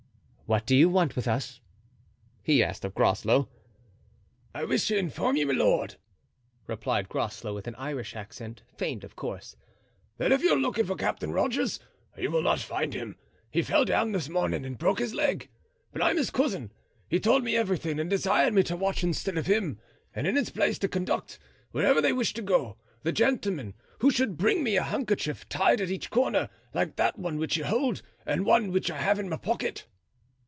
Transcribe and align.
"What 0.47 0.65
do 0.65 0.75
you 0.75 0.89
want 0.89 1.15
with 1.15 1.29
us?" 1.29 1.61
he 2.43 2.61
asked 2.61 2.83
of 2.83 2.93
Groslow. 2.93 3.47
"I 4.53 4.65
wish 4.65 4.85
to 4.89 4.97
inform 4.97 5.37
you, 5.37 5.45
my 5.47 5.53
lord," 5.53 5.95
replied 6.67 7.07
Groslow, 7.07 7.55
with 7.55 7.67
an 7.67 7.75
Irish 7.75 8.17
accent, 8.17 8.61
feigned 8.75 9.05
of 9.05 9.15
course, 9.15 9.55
"that 10.17 10.33
if 10.33 10.43
you 10.43 10.49
are 10.51 10.57
looking 10.57 10.83
for 10.83 10.97
Captain 10.97 11.31
Rogers 11.31 11.79
you 12.17 12.29
will 12.29 12.41
not 12.41 12.59
find 12.59 12.93
him. 12.93 13.15
He 13.49 13.61
fell 13.61 13.85
down 13.85 14.11
this 14.11 14.27
morning 14.27 14.65
and 14.65 14.77
broke 14.77 14.99
his 14.99 15.13
leg. 15.15 15.47
But 15.93 16.01
I'm 16.01 16.17
his 16.17 16.31
cousin; 16.31 16.73
he 17.07 17.17
told 17.17 17.45
me 17.45 17.55
everything 17.55 17.97
and 17.97 18.09
desired 18.09 18.53
me 18.53 18.63
to 18.63 18.75
watch 18.75 19.05
instead 19.05 19.37
of 19.37 19.47
him, 19.47 19.79
and 20.13 20.27
in 20.27 20.35
his 20.35 20.49
place 20.49 20.77
to 20.79 20.89
conduct, 20.89 21.39
wherever 21.71 22.01
they 22.01 22.11
wished 22.11 22.35
to 22.35 22.41
go, 22.41 22.75
the 23.03 23.13
gentlemen 23.13 23.73
who 23.99 24.11
should 24.11 24.35
bring 24.35 24.63
me 24.65 24.75
a 24.75 24.83
handkerchief 24.83 25.47
tied 25.47 25.79
at 25.79 25.89
each 25.91 26.09
corner, 26.09 26.49
like 26.73 26.97
that 26.97 27.17
one 27.17 27.37
which 27.37 27.55
you 27.55 27.63
hold 27.63 28.01
and 28.25 28.45
one 28.45 28.73
which 28.73 28.91
I 28.91 28.97
have 28.97 29.17
in 29.17 29.29
my 29.29 29.37
pocket." 29.37 29.87